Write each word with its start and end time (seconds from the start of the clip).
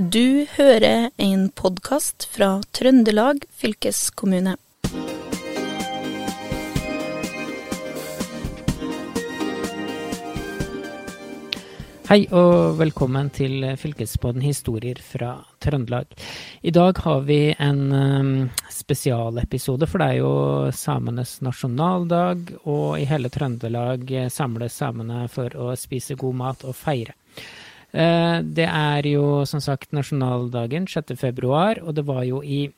Du 0.00 0.46
hører 0.56 1.10
en 1.20 1.50
podkast 1.52 2.24
fra 2.32 2.62
Trøndelag 2.72 3.42
fylkeskommune. 3.52 4.54
Hei 12.08 12.22
og 12.32 12.80
velkommen 12.80 13.28
til 13.36 13.68
Fylkespodden 13.76 14.40
historier 14.40 15.04
fra 15.04 15.34
Trøndelag. 15.60 16.08
I 16.64 16.72
dag 16.72 16.96
har 17.04 17.20
vi 17.28 17.40
en 17.52 17.86
um, 17.92 18.34
spesialepisode, 18.72 19.84
for 19.84 20.00
det 20.00 20.14
er 20.14 20.22
jo 20.22 20.34
samenes 20.72 21.42
nasjonaldag, 21.44 22.54
og 22.64 22.96
i 22.96 23.04
hele 23.04 23.28
Trøndelag 23.28 24.08
samles 24.32 24.80
samene 24.80 25.26
for 25.28 25.52
å 25.60 25.74
spise 25.76 26.16
god 26.16 26.46
mat 26.46 26.64
og 26.64 26.78
feire. 26.86 27.20
Uh, 27.90 28.40
det 28.46 28.68
er 28.68 29.06
jo 29.10 29.42
som 29.48 29.62
sagt 29.62 29.94
nasjonaldagen 29.96 30.86
6. 30.90 31.14
februar, 31.18 31.80
og 31.82 31.96
det 31.96 32.06
var 32.06 32.22
jo 32.28 32.42
i 32.42 32.68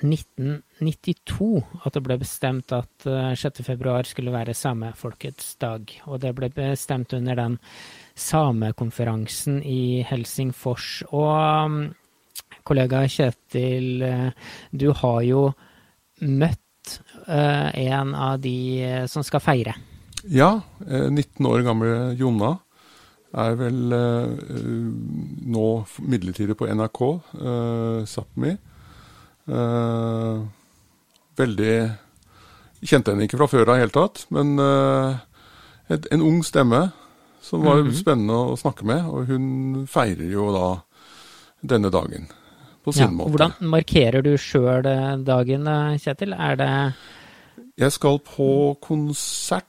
1992 0.00 1.60
at 1.84 1.94
det 1.94 2.02
ble 2.06 2.16
bestemt 2.22 2.72
at 2.72 3.04
6. 3.04 3.60
februar 3.66 4.06
skulle 4.08 4.32
være 4.32 4.54
samefolkets 4.56 5.58
dag. 5.60 5.92
Og 6.08 6.22
det 6.22 6.32
ble 6.38 6.48
bestemt 6.54 7.12
under 7.12 7.36
den 7.36 7.58
samekonferansen 8.16 9.58
i 9.66 10.00
Helsingfors. 10.08 11.02
Og 11.10 11.34
um, 11.66 11.76
kollega 12.64 13.02
Kjetil, 13.12 14.00
uh, 14.00 14.56
du 14.72 14.88
har 15.02 15.20
jo 15.26 15.44
møtt 16.24 16.58
en 17.28 18.14
av 18.16 18.40
de 18.42 19.04
som 19.06 19.22
skal 19.22 19.42
feire. 19.44 19.74
Ja, 20.32 20.48
19 20.80 21.46
år 21.46 21.62
gamle 21.62 21.92
Jonna 22.18 22.56
er 23.38 23.54
vel 23.54 23.94
nå 25.54 25.66
midlertidig 26.02 26.56
på 26.58 26.66
NRK, 26.66 27.00
Sápmi. 28.10 28.56
veldig 31.38 31.74
Kjente 32.80 33.12
henne 33.12 33.26
ikke 33.28 33.36
fra 33.36 33.46
før 33.52 33.68
av 33.68 33.76
i 33.76 33.78
det 33.78 33.82
hele 33.84 33.94
tatt, 33.94 34.24
men 34.32 34.54
en 34.58 36.24
ung 36.24 36.40
stemme 36.46 36.88
som 37.40 37.62
var 37.62 37.76
mm 37.76 37.88
-hmm. 37.88 38.00
spennende 38.00 38.32
å 38.32 38.56
snakke 38.56 38.84
med. 38.84 39.04
Og 39.06 39.26
hun 39.26 39.86
feirer 39.86 40.30
jo 40.30 40.52
da 40.52 40.80
denne 41.60 41.90
dagen 41.90 42.28
på 42.84 42.92
sin 42.92 43.02
ja, 43.02 43.10
måte. 43.10 43.30
Hvordan 43.30 43.52
markerer 43.60 44.22
du 44.22 44.36
sjøl 44.36 44.82
dagen, 45.24 45.64
Kjetil? 45.98 46.32
Er 46.32 46.54
det 46.56 46.92
Jeg 47.78 47.92
skal 47.92 48.18
på 48.18 48.76
konsert 48.80 49.64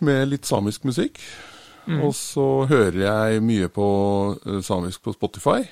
med 0.00 0.28
litt 0.28 0.46
samisk 0.46 0.84
musikk. 0.84 1.20
Mm. 1.86 2.02
Og 2.06 2.14
så 2.16 2.48
hører 2.70 3.00
jeg 3.04 3.42
mye 3.44 3.70
på 3.72 3.86
eh, 4.44 4.60
samisk 4.64 5.04
på 5.04 5.14
Spotify. 5.16 5.62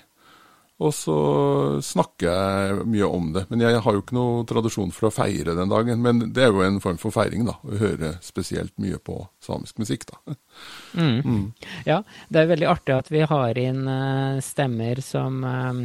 Og 0.83 0.91
så 0.97 1.17
snakker 1.85 2.27
jeg 2.27 2.87
mye 2.91 3.07
om 3.07 3.29
det. 3.37 3.45
Men 3.53 3.63
jeg 3.63 3.83
har 3.85 3.95
jo 3.95 4.03
ikke 4.03 4.17
noe 4.17 4.43
tradisjon 4.49 4.91
for 4.95 5.09
å 5.09 5.15
feire 5.15 5.55
den 5.55 5.71
dagen. 5.71 6.01
Men 6.03 6.25
det 6.35 6.47
er 6.47 6.51
jo 6.51 6.65
en 6.65 6.81
form 6.83 6.99
for 6.99 7.15
feiring, 7.15 7.45
da. 7.47 7.55
Å 7.63 7.79
høre 7.79 8.17
spesielt 8.25 8.75
mye 8.83 8.99
på 8.99 9.21
samisk 9.43 9.83
musikk, 9.83 10.09
da. 10.11 10.23
Mm. 10.93 11.23
Mm. 11.25 11.45
Ja, 11.89 12.03
det 12.29 12.43
er 12.43 12.49
veldig 12.51 12.67
artig 12.69 12.93
at 12.93 13.07
vi 13.09 13.23
har 13.25 13.57
inn 13.57 13.87
uh, 13.89 14.43
stemmer 14.45 14.99
som 15.01 15.39
uh, 15.41 15.79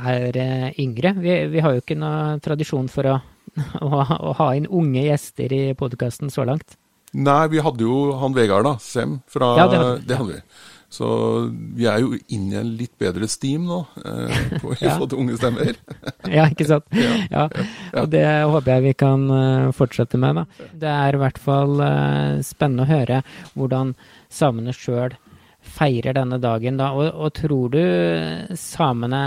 er 0.00 0.38
yngre. 0.80 1.12
Vi, 1.20 1.34
vi, 1.52 1.60
har 1.60 1.74
jo 1.76 1.82
ikke 1.82 1.98
noe 2.00 2.38
tradisjon 2.40 2.88
for 2.88 3.10
å, 3.10 3.18
å, 3.84 3.90
å 4.00 4.32
ha 4.38 4.46
inn 4.56 4.70
unge 4.72 5.04
gjester 5.04 5.52
i 5.52 5.60
podkasten 5.76 6.32
så 6.32 6.46
langt. 6.48 6.78
Nei, 7.12 7.48
vi 7.52 7.60
hadde 7.60 7.84
jo 7.84 8.12
han 8.20 8.36
Vegard, 8.36 8.64
da. 8.64 8.76
Sem. 8.80 9.18
Fra, 9.28 9.54
ja, 9.58 9.66
det 9.68 9.80
hadde, 9.80 9.98
det 10.08 10.20
hadde 10.20 10.36
vi. 10.36 10.44
Så 10.92 11.06
vi 11.72 11.86
er 11.88 12.02
jo 12.02 12.18
inne 12.34 12.52
i 12.52 12.58
en 12.60 12.72
litt 12.76 12.92
bedre 13.00 13.24
steam 13.30 13.64
nå, 13.64 13.78
eh, 14.04 14.40
på, 14.60 14.74
i 14.76 14.90
få 14.90 15.06
til 15.08 15.22
unge 15.22 15.38
stemmer. 15.40 15.78
ja, 16.36 16.44
ikke 16.52 16.68
sant. 16.68 16.88
Ja. 17.32 17.46
Og 18.00 18.10
det 18.12 18.26
håper 18.52 18.74
jeg 18.74 18.86
vi 18.90 18.94
kan 19.00 19.24
uh, 19.32 19.70
fortsette 19.76 20.20
med. 20.20 20.42
Da. 20.42 20.68
Det 20.84 20.92
er 20.92 21.16
i 21.16 21.22
hvert 21.22 21.40
fall 21.40 21.80
uh, 21.80 22.42
spennende 22.44 22.84
å 22.84 22.92
høre 22.92 23.22
hvordan 23.56 23.94
samene 24.32 24.76
sjøl 24.76 25.16
feirer 25.62 26.16
denne 26.18 26.40
dagen. 26.42 26.76
Da. 26.80 26.92
Og, 26.92 27.08
og 27.08 27.32
tror 27.40 27.72
du 27.72 27.82
samene 28.60 29.24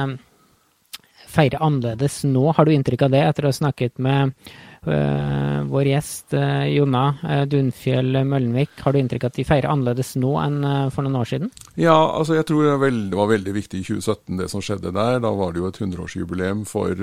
feirer 1.26 1.66
annerledes 1.66 2.22
nå? 2.30 2.46
Har 2.54 2.66
du 2.66 2.76
inntrykk 2.76 3.08
av 3.08 3.18
det 3.18 3.26
etter 3.26 3.46
å 3.46 3.54
ha 3.54 3.58
snakket 3.58 3.98
med 3.98 4.38
Eh, 4.38 4.75
vår 4.86 5.90
gjest 5.90 6.36
eh, 6.38 6.68
Jonna 6.76 7.06
eh, 7.24 7.44
Dunfjell 7.50 8.22
Møllenvik, 8.28 8.76
har 8.86 8.94
du 8.94 9.00
inntrykk 9.00 9.26
av 9.26 9.34
at 9.34 9.40
de 9.40 9.48
feirer 9.48 9.72
annerledes 9.72 10.14
nå 10.22 10.36
enn 10.42 10.60
for 10.94 11.06
noen 11.06 11.20
år 11.22 11.32
siden? 11.32 11.52
Ja, 11.80 11.96
altså 11.96 12.38
jeg 12.38 12.48
tror 12.50 12.66
det 12.66 13.18
var 13.18 13.32
veldig 13.32 13.56
viktig 13.58 13.82
i 13.82 13.88
2017 13.88 14.42
det 14.42 14.50
som 14.52 14.64
skjedde 14.66 14.94
der. 14.96 15.20
Da 15.24 15.34
var 15.36 15.54
det 15.54 15.64
jo 15.64 15.70
et 15.70 15.82
100-årsjubileum 15.82 16.66
for 16.70 16.94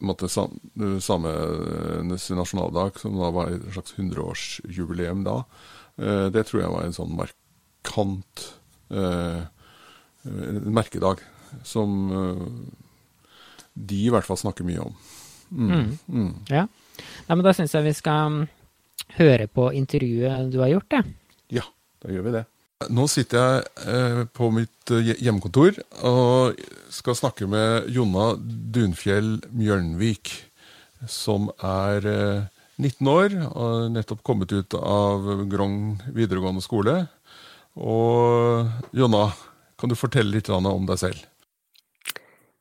måtte, 0.00 0.30
samenes 0.30 2.30
nasjonaldag, 2.32 3.00
som 3.02 3.18
da 3.20 3.32
var 3.34 3.52
et 3.52 3.66
slags 3.74 3.96
100-årsjubileum 3.98 5.26
da. 5.26 5.42
Det 6.32 6.46
tror 6.48 6.62
jeg 6.62 6.72
var 6.72 6.86
en 6.86 6.96
sånn 6.96 7.12
markant 7.18 8.46
eh, 8.88 9.42
merkedag 10.70 11.20
som 11.66 11.98
de 13.74 14.06
i 14.06 14.12
hvert 14.12 14.28
fall 14.28 14.40
snakker 14.40 14.66
mye 14.66 14.88
om. 14.88 14.96
Mm. 15.50 15.70
mm. 15.70 15.90
Mm. 16.08 16.32
Ja. 16.50 16.66
Nei, 17.26 17.34
men 17.34 17.44
da 17.46 17.54
syns 17.56 17.74
jeg 17.74 17.86
vi 17.86 17.96
skal 17.96 18.30
um, 18.30 18.40
høre 19.18 19.46
på 19.50 19.70
intervjuet 19.76 20.50
du 20.52 20.60
har 20.62 20.72
gjort, 20.74 20.90
det. 20.94 21.02
Ja, 21.60 21.66
da 22.02 22.14
gjør 22.14 22.26
vi 22.28 22.34
det. 22.38 22.46
Nå 22.88 23.04
sitter 23.12 23.42
jeg 23.42 23.88
eh, 23.92 24.20
på 24.32 24.48
mitt 24.56 24.90
eh, 24.94 25.10
hjemmekontor 25.20 25.76
og 26.08 26.60
skal 26.88 27.18
snakke 27.18 27.44
med 27.50 27.90
Jonna 27.92 28.30
Dunfjell 28.40 29.34
Mjølnvik, 29.52 30.32
som 31.04 31.50
er 31.60 32.08
eh, 32.08 32.46
19 32.80 33.10
år 33.12 33.36
og 33.50 33.90
nettopp 33.92 34.22
kommet 34.24 34.54
ut 34.56 34.78
av 34.80 35.28
Grong 35.52 35.98
videregående 36.16 36.64
skole. 36.64 36.96
Og 37.76 38.96
Jonna, 38.96 39.26
kan 39.76 39.92
du 39.92 39.98
fortelle 39.98 40.32
litt 40.32 40.48
om 40.48 40.88
deg 40.88 41.02
selv? 41.04 41.20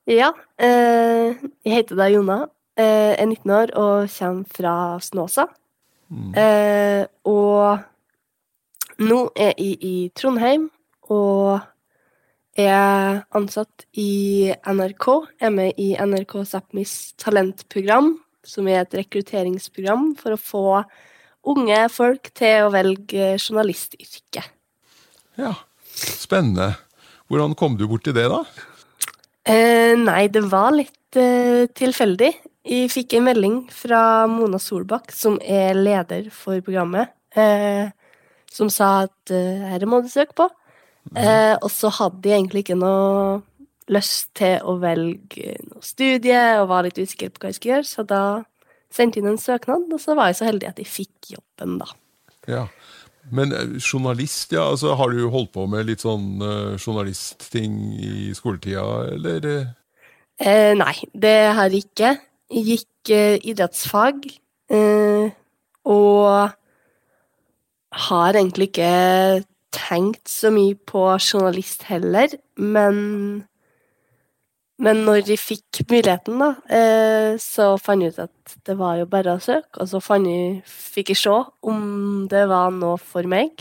Ja, 0.10 0.34
eh, 0.60 1.40
jeg 1.64 1.80
heter 1.80 1.96
da 1.96 2.12
Jonna 2.12 2.42
Eh, 2.80 3.14
er 3.20 3.26
19 3.28 3.52
år 3.52 3.74
og 3.76 4.08
kommer 4.14 4.46
fra 4.56 4.74
Snåsa. 5.04 5.50
Mm. 6.10 6.32
Eh, 6.32 7.04
og 7.28 9.04
nå 9.04 9.20
er 9.36 9.52
jeg 9.58 9.76
i 9.84 9.96
Trondheim 10.16 10.70
og 11.12 11.60
er 12.60 13.20
ansatt 13.36 13.86
i 14.00 14.54
NRK. 14.64 15.08
Er 15.44 15.52
med 15.52 15.76
i 15.82 15.92
NRK 16.00 16.40
Sápmis 16.48 17.14
talentprogram, 17.20 18.14
som 18.48 18.68
er 18.72 18.86
et 18.86 18.96
rekrutteringsprogram 19.02 20.14
for 20.20 20.36
å 20.36 20.40
få 20.40 20.66
unge 21.50 21.82
folk 21.92 22.32
til 22.38 22.68
å 22.68 22.74
velge 22.74 23.34
journalistyrket. 23.40 24.54
Ja, 25.40 25.54
spennende. 25.96 26.78
Hvordan 27.30 27.56
kom 27.60 27.76
du 27.80 27.86
bort 27.90 28.08
til 28.08 28.16
det, 28.16 28.30
da? 28.32 28.44
Eh, 29.50 29.96
nei, 30.00 30.28
det 30.32 30.46
var 30.48 30.72
litt 30.76 31.20
eh, 31.20 31.68
tilfeldig. 31.76 32.32
Jeg 32.68 32.90
fikk 32.92 33.16
en 33.16 33.28
melding 33.30 33.60
fra 33.72 34.28
Mona 34.28 34.60
Solbakk, 34.60 35.14
som 35.16 35.38
er 35.40 35.78
leder 35.78 36.28
for 36.34 36.60
programmet, 36.66 37.14
eh, 37.32 37.88
som 38.52 38.72
sa 38.74 39.06
at 39.06 39.32
eh, 39.32 39.70
dette 39.72 39.88
må 39.88 40.02
du 40.04 40.10
søke 40.12 40.36
på. 40.36 40.50
Eh, 41.16 41.56
og 41.56 41.70
så 41.72 41.90
hadde 41.96 42.28
jeg 42.28 42.42
egentlig 42.42 42.66
ikke 42.66 42.78
noe 42.78 43.40
lyst 43.90 44.34
til 44.38 44.60
å 44.68 44.76
velge 44.82 45.56
noe 45.70 45.82
studie, 45.86 46.42
og 46.60 46.70
var 46.70 46.86
litt 46.86 47.00
usikker 47.00 47.32
på 47.34 47.42
hva 47.42 47.50
jeg 47.50 47.58
skulle 47.58 47.78
gjøre, 47.78 47.90
så 47.90 48.06
da 48.06 48.22
sendte 48.94 49.20
jeg 49.20 49.26
inn 49.26 49.34
en 49.34 49.42
søknad, 49.42 49.88
og 49.94 50.02
så 50.02 50.16
var 50.18 50.30
jeg 50.30 50.40
så 50.42 50.50
heldig 50.50 50.70
at 50.70 50.82
jeg 50.82 50.90
fikk 50.90 51.34
jobben, 51.38 51.80
da. 51.82 51.90
Ja. 52.50 52.68
Men 53.32 53.54
eh, 53.54 53.76
journalist, 53.80 54.54
ja. 54.56 54.68
altså 54.72 54.96
Har 54.98 55.12
du 55.14 55.28
holdt 55.30 55.52
på 55.54 55.66
med 55.70 55.86
litt 55.90 56.02
sånn 56.02 56.40
uh, 56.42 56.78
journalistting 56.80 57.76
i 57.98 58.32
skoletida, 58.38 58.86
eller? 59.14 59.50
Eh, 60.40 60.74
nei, 60.78 60.96
det 61.14 61.38
har 61.58 61.70
jeg 61.70 61.86
ikke 61.90 62.16
gikk 62.50 63.12
eh, 63.14 63.38
idrettsfag, 63.46 64.26
eh, 64.74 65.30
og 65.90 66.56
har 68.10 68.38
egentlig 68.38 68.70
ikke 68.70 69.46
tenkt 69.74 70.30
så 70.30 70.52
mye 70.54 70.78
på 70.90 71.06
journalist 71.18 71.86
heller, 71.90 72.34
men 72.58 73.46
men 74.80 75.02
når 75.04 75.28
jeg 75.28 75.42
fikk 75.44 75.82
muligheten, 75.92 76.38
da, 76.40 76.54
eh, 76.72 77.34
så 77.36 77.74
fant 77.76 78.00
jeg 78.00 78.14
ut 78.14 78.22
at 78.24 78.54
det 78.64 78.78
var 78.80 78.96
jo 78.96 79.10
bare 79.12 79.34
å 79.36 79.42
søke. 79.44 79.82
Og 79.84 79.90
så 79.92 80.00
jeg, 80.24 80.62
fikk 80.64 81.10
jeg 81.12 81.20
se 81.20 81.34
om 81.68 81.82
det 82.32 82.46
var 82.48 82.72
noe 82.72 82.96
for 82.96 83.28
meg. 83.28 83.60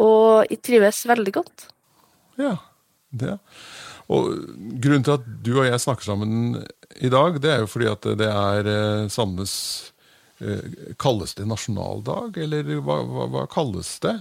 Og 0.00 0.48
jeg 0.48 0.62
trives 0.64 1.02
veldig 1.04 1.34
godt. 1.36 1.66
Ja, 2.40 2.54
det. 3.12 3.36
Og 4.10 4.32
Grunnen 4.82 5.06
til 5.06 5.16
at 5.18 5.26
du 5.44 5.52
og 5.58 5.68
jeg 5.68 5.82
snakker 5.82 6.08
sammen 6.08 6.58
i 6.98 7.10
dag, 7.12 7.38
det 7.42 7.52
er 7.52 7.62
jo 7.62 7.70
fordi 7.70 7.88
at 7.90 8.10
det 8.18 8.26
er 8.26 8.70
eh, 8.70 9.08
Sandnes 9.12 9.54
Eh, 10.40 10.94
kalles 10.96 11.34
det 11.36 11.44
nasjonaldag, 11.44 12.38
eller 12.40 12.68
hva, 12.80 12.96
hva, 13.04 13.26
hva 13.28 13.42
kalles 13.52 13.90
det 14.00 14.14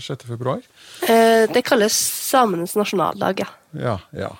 6. 0.00 0.24
februar? 0.24 0.62
Eh, 1.04 1.44
det 1.52 1.62
kalles 1.68 1.92
samenes 1.92 2.72
nasjonaldag, 2.78 3.42
ja. 3.44 3.48
Ja, 3.76 3.96
ja. 4.16 4.30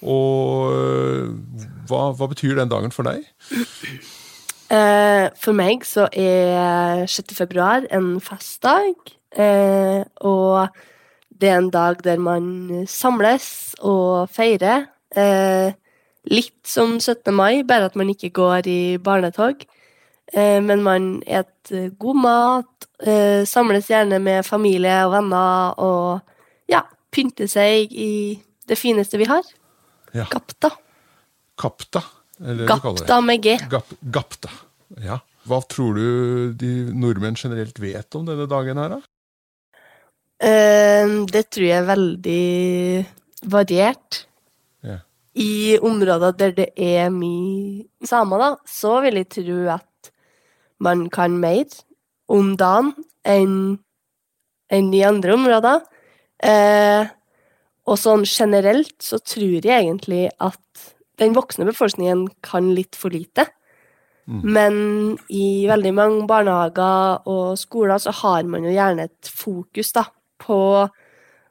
Og 0.00 0.72
hva, 1.90 2.00
hva 2.16 2.30
betyr 2.32 2.56
den 2.62 2.72
dagen 2.72 2.96
for 2.96 3.04
deg? 3.10 3.28
Eh, 4.72 5.26
for 5.36 5.58
meg 5.58 5.84
så 5.84 6.08
er 6.16 7.04
6. 7.04 7.36
februar 7.36 7.84
en 7.92 8.14
festdag, 8.24 8.96
eh, 9.36 10.00
og 10.24 10.80
det 11.40 11.50
er 11.50 11.58
en 11.58 11.70
dag 11.72 12.02
der 12.04 12.20
man 12.20 12.86
samles 12.88 13.74
og 13.80 14.30
feirer. 14.32 14.88
Eh, 15.16 15.72
litt 16.30 16.60
som 16.68 16.98
17. 17.00 17.32
mai, 17.34 17.62
bare 17.66 17.88
at 17.90 17.96
man 17.96 18.12
ikke 18.12 18.32
går 18.36 18.68
i 18.68 18.80
barnetog. 19.02 19.64
Eh, 20.32 20.60
men 20.62 20.84
man 20.86 21.12
spiser 21.24 21.86
eh, 21.86 21.90
god 21.98 22.16
mat, 22.16 22.86
eh, 23.02 23.46
samles 23.46 23.88
gjerne 23.90 24.18
med 24.22 24.46
familie 24.46 25.06
og 25.06 25.14
venner 25.14 25.74
og 25.78 26.20
ja, 26.70 26.82
pynter 27.10 27.46
seg 27.50 27.92
i 27.92 28.38
det 28.66 28.78
fineste 28.78 29.18
vi 29.18 29.28
har. 29.30 29.46
Ja. 30.14 30.26
Gapta. 30.30 30.70
Kapta, 31.60 32.02
eller 32.40 32.66
Gapta 32.66 33.20
med 33.20 33.42
G. 33.42 33.58
Gap, 33.70 33.90
gapta, 34.00 34.50
ja. 35.04 35.20
Hva 35.48 35.60
tror 35.64 35.96
du 35.96 36.52
de 36.58 36.70
nordmenn 36.92 37.36
generelt 37.36 37.78
vet 37.80 38.14
om 38.16 38.26
denne 38.26 38.46
dagen 38.48 38.78
her, 38.78 38.96
da? 38.96 39.00
Det 40.40 41.44
tror 41.52 41.66
jeg 41.66 41.76
er 41.76 41.88
veldig 41.88 42.44
variert. 43.52 44.22
Ja. 44.84 44.96
I 45.36 45.76
områder 45.84 46.32
der 46.38 46.56
det 46.56 46.68
er 46.80 47.12
mye 47.12 47.84
samer, 48.08 48.40
da, 48.40 48.50
så 48.64 48.98
vil 49.04 49.20
jeg 49.20 49.30
tro 49.36 49.60
at 49.76 50.12
man 50.80 51.08
kan 51.12 51.36
mer 51.40 51.68
om 52.30 52.54
dagen 52.56 52.94
enn 53.28 53.78
enn 54.70 54.92
i 54.94 55.02
andre 55.02 55.34
områder. 55.34 55.80
Eh, 56.46 57.08
og 57.90 57.98
sånn 57.98 58.22
generelt 58.28 58.94
så 59.02 59.18
tror 59.18 59.58
jeg 59.58 59.66
egentlig 59.66 60.28
at 60.38 60.92
den 61.20 61.34
voksne 61.36 61.66
befolkningen 61.68 62.28
kan 62.44 62.70
litt 62.76 62.96
for 62.96 63.12
lite. 63.12 63.48
Mm. 64.30 64.40
Men 64.54 64.74
i 65.32 65.66
veldig 65.68 65.92
mange 65.96 66.26
barnehager 66.30 67.26
og 67.28 67.58
skoler 67.58 67.98
så 68.00 68.14
har 68.22 68.46
man 68.48 68.64
jo 68.68 68.72
gjerne 68.72 69.08
et 69.08 69.30
fokus 69.34 69.90
da, 69.96 70.06
på 70.40 70.60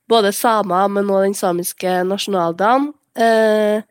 både 0.09 0.33
samer, 0.35 0.89
men 0.91 1.11
òg 1.13 1.27
den 1.27 1.37
samiske 1.37 1.99
nasjonaldagen 2.07 2.91
eh, 3.15 3.85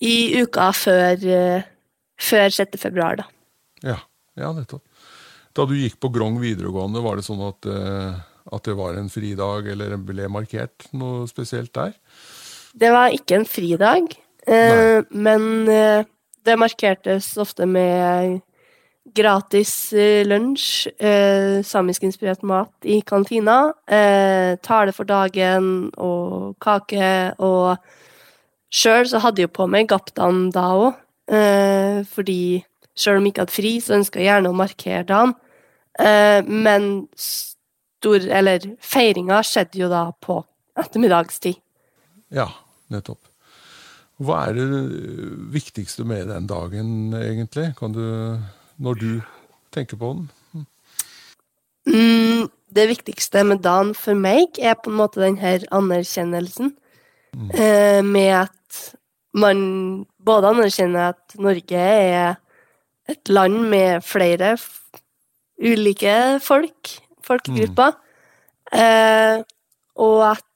i 0.00 0.14
uka 0.40 0.70
før, 0.72 1.26
eh, 1.28 1.66
før 2.20 2.56
6. 2.56 2.78
februar, 2.80 3.20
da. 3.20 3.28
Ja. 3.84 3.98
Ja, 4.38 4.50
nettopp. 4.54 4.84
Da 5.56 5.66
du 5.66 5.74
gikk 5.74 5.98
på 6.00 6.10
Grong 6.14 6.38
videregående, 6.40 7.02
var 7.02 7.18
det 7.18 7.26
sånn 7.26 7.42
at, 7.48 7.66
eh, 7.66 8.20
at 8.54 8.68
det 8.68 8.76
var 8.78 8.98
en 8.98 9.10
fridag, 9.12 9.68
eller 9.72 9.96
ble 9.98 10.28
markert 10.32 10.86
noe 10.96 11.26
spesielt 11.30 11.72
der? 11.76 11.96
Det 12.78 12.92
var 12.94 13.14
ikke 13.14 13.40
en 13.40 13.48
fridag, 13.48 14.14
eh, 14.46 15.02
men 15.10 15.68
eh, 15.68 16.06
det 16.46 16.56
markertes 16.60 17.34
ofte 17.42 17.66
med 17.66 18.40
gratis 19.14 19.92
eh, 19.92 20.22
lunsj, 20.26 20.88
eh, 20.98 21.60
samiskinspirert 21.66 22.42
mat 22.46 22.88
i 22.88 23.00
kantina, 23.06 23.72
eh, 23.86 24.56
tale 24.62 24.94
for 24.96 25.08
dagen 25.08 25.90
og 25.98 26.56
kake. 26.62 27.34
Og 27.38 27.76
sjøl 28.70 29.08
så 29.10 29.22
hadde 29.24 29.44
jeg 29.44 29.52
på 29.56 29.68
meg 29.70 29.90
gaptan 29.92 30.48
da 30.54 30.66
òg, 30.78 30.90
eh, 31.32 32.02
fordi 32.08 32.64
Sjøl 33.00 33.16
om 33.16 33.24
jeg 33.24 33.32
ikke 33.32 33.44
hadde 33.46 33.54
fri, 33.54 33.70
så 33.80 33.94
ønska 33.96 34.18
jeg 34.20 34.26
gjerne 34.26 34.50
å 34.50 34.56
markere 34.58 35.04
dagen. 35.08 35.30
Men 36.44 37.06
stor, 37.16 38.26
eller 38.28 38.66
feiringa 38.82 39.38
skjedde 39.46 39.80
jo 39.80 39.88
da 39.88 40.02
på 40.20 40.36
ettermiddagstid. 40.76 41.56
Ja, 42.34 42.48
nettopp. 42.92 43.30
Hva 44.20 44.42
er 44.50 44.58
det 44.58 44.80
viktigste 45.54 46.04
med 46.04 46.28
den 46.28 46.48
dagen, 46.50 47.14
egentlig? 47.16 47.70
Kan 47.78 47.94
du, 47.96 48.04
når 48.80 49.00
du 49.00 49.10
tenker 49.74 49.98
på 50.00 50.12
den? 50.16 50.28
Mm, 51.88 52.48
det 52.74 52.86
viktigste 52.90 53.44
med 53.46 53.62
dagen 53.64 53.94
for 53.98 54.18
meg 54.18 54.58
er 54.60 54.78
på 54.78 54.92
en 54.92 55.00
måte 55.00 55.22
den 55.22 55.38
her 55.40 55.64
anerkjennelsen. 55.74 56.74
Mm. 57.36 57.50
Eh, 57.54 58.00
med 58.02 58.32
at 58.46 58.80
man 59.36 59.60
både 60.18 60.50
anerkjenner 60.54 61.12
at 61.12 61.38
Norge 61.38 61.78
er 61.78 62.38
et 63.10 63.30
land 63.30 63.62
med 63.70 64.04
flere 64.06 64.56
ulike 65.60 66.40
folk, 66.42 66.94
folkegrupper. 67.26 67.94
Mm. 67.94 68.80
Eh, 68.80 69.42
og 70.00 70.24
at 70.30 70.46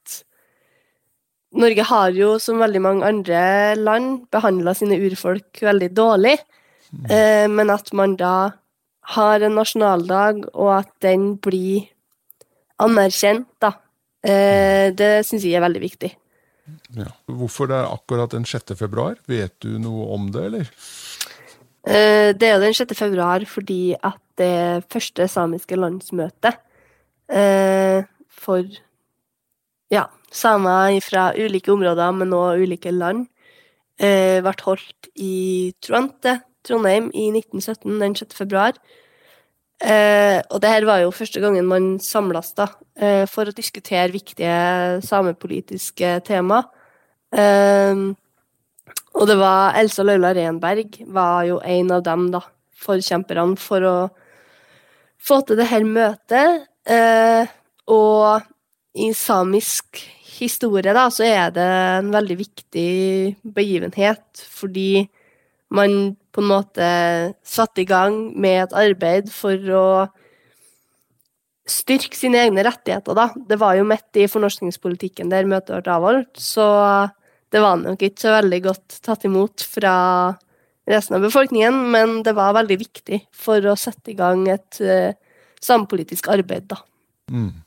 Norge 1.55 1.85
har 1.87 2.11
jo, 2.11 2.35
som 2.39 2.59
veldig 2.59 2.81
mange 2.83 3.07
andre 3.07 3.75
land, 3.79 4.25
behandla 4.31 4.73
sine 4.75 4.97
urfolk 5.07 5.61
veldig 5.63 5.91
dårlig. 5.95 6.35
Eh, 7.09 7.47
men 7.51 7.71
at 7.73 7.91
man 7.93 8.15
da 8.19 8.35
har 9.15 9.43
en 9.45 9.57
nasjonaldag, 9.59 10.45
og 10.53 10.71
at 10.79 10.91
den 11.05 11.35
blir 11.37 11.85
anerkjent, 12.81 13.49
da. 13.61 13.75
Eh, 14.25 14.91
det 14.97 15.25
syns 15.27 15.45
jeg 15.45 15.59
er 15.59 15.65
veldig 15.65 15.83
viktig. 15.83 16.11
Ja. 16.97 17.11
Hvorfor 17.29 17.69
det 17.69 17.77
er 17.77 17.91
akkurat 17.91 18.33
den 18.33 18.45
6. 18.47 18.73
februar? 18.79 19.19
Vet 19.29 19.59
du 19.61 19.77
noe 19.81 20.07
om 20.15 20.31
det, 20.33 20.45
eller? 20.49 20.71
Eh, 21.85 22.31
det 22.33 22.47
er 22.47 22.55
jo 22.55 22.63
den 22.63 22.73
6. 22.73 22.95
februar 22.97 23.45
fordi 23.45 23.93
at 24.01 24.21
det 24.39 24.87
første 24.91 25.27
samiske 25.29 25.77
landsmøtet 25.77 26.57
eh, 27.29 28.01
for 28.27 28.65
ja, 29.93 30.07
samer 30.33 30.97
fra 31.05 31.29
ulike 31.37 31.71
områder, 31.71 32.11
men 32.17 32.33
også 32.33 32.65
ulike 32.65 32.91
land, 32.91 33.27
eh, 34.01 34.41
ble 34.41 34.55
holdt 34.65 35.11
i 35.21 35.71
Trondte, 35.85 36.39
Trondheim 36.65 37.11
i 37.13 37.29
1917, 37.31 37.99
den 38.01 38.15
6. 38.17 38.33
februar. 38.37 38.79
og 39.75 40.61
det 40.63 40.69
her 40.71 40.85
var 40.87 41.01
jo 41.03 41.11
første 41.11 41.41
gangen 41.43 41.65
man 41.67 41.87
samles 41.99 42.53
da, 42.55 42.69
for 43.27 43.51
å 43.51 43.55
diskutere 43.55 44.13
viktige 44.13 45.01
samepolitiske 45.03 46.13
tema. 46.25 46.61
Eh, 47.35 48.03
og 49.15 49.29
det 49.29 49.37
var 49.39 49.77
Elsa 49.79 50.03
Laula 50.03 50.33
Renberg 50.35 50.99
var 51.13 51.45
jo 51.47 51.59
en 51.63 51.93
av 51.95 52.03
dem, 52.05 52.29
da, 52.33 52.43
forkjemperne 52.85 53.59
for 53.59 53.87
å 53.87 53.95
få 55.25 55.41
til 55.45 55.59
det 55.59 55.69
her 55.71 55.87
møtet. 55.87 56.67
Eh, 56.85 57.47
og 57.91 58.45
i 58.95 59.11
samisk 59.15 60.03
historie, 60.35 60.93
da, 60.95 61.07
så 61.11 61.25
er 61.27 61.53
det 61.55 61.65
en 61.65 62.11
veldig 62.13 62.37
viktig 62.39 62.89
begivenhet, 63.55 64.25
fordi 64.51 65.07
man 65.75 66.15
på 66.35 66.43
en 66.43 66.51
måte 66.51 66.87
satt 67.47 67.79
i 67.79 67.87
gang 67.87 68.17
med 68.35 68.65
et 68.65 68.75
arbeid 68.75 69.31
for 69.31 69.71
å 69.71 69.87
styrke 71.65 72.17
sine 72.17 72.43
egne 72.43 72.65
rettigheter, 72.67 73.15
da. 73.17 73.29
Det 73.33 73.57
var 73.61 73.77
jo 73.79 73.87
midt 73.87 74.19
i 74.19 74.27
fornorskningspolitikken 74.29 75.31
der 75.31 75.47
møtet 75.49 75.85
ble 75.85 75.95
avholdt, 75.95 76.35
så 76.37 76.67
det 77.53 77.61
var 77.63 77.79
nok 77.79 78.03
ikke 78.03 78.25
så 78.25 78.35
veldig 78.35 78.59
godt 78.67 78.99
tatt 79.05 79.25
imot 79.25 79.63
fra 79.65 79.95
resten 80.85 81.17
av 81.17 81.25
befolkningen, 81.25 81.77
men 81.93 82.19
det 82.25 82.35
var 82.37 82.53
veldig 82.57 82.77
viktig 82.83 83.23
for 83.33 83.63
å 83.65 83.77
sette 83.79 84.13
i 84.13 84.17
gang 84.19 84.43
et 84.51 84.81
uh, 84.83 85.15
samepolitisk 85.63 86.29
arbeid, 86.35 86.67
da. 86.69 86.83
Mm. 87.31 87.64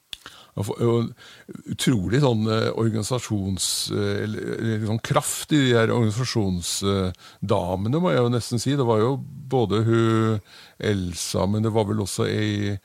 Utrolig 0.59 2.21
sånn 2.25 2.43
uh, 2.51 2.75
organisasjons... 2.75 3.91
Uh, 3.95 4.25
eller 4.25 4.87
sånn 4.89 5.05
kraft 5.05 5.53
i 5.55 5.59
de 5.67 5.77
her 5.77 5.93
organisasjonsdamene, 5.95 8.01
må 8.03 8.09
jeg 8.13 8.23
jo 8.25 8.35
nesten 8.35 8.59
si. 8.63 8.73
Det 8.79 8.89
var 8.89 8.99
jo 9.03 9.11
både 9.23 9.77
hun 9.87 10.41
Elsa, 10.79 11.47
men 11.51 11.65
det 11.65 11.75
var 11.75 11.85
vel 11.89 12.05
også 12.05 12.23
ei 12.31 12.79